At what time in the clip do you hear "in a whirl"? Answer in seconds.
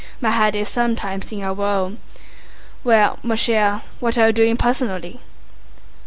1.31-1.97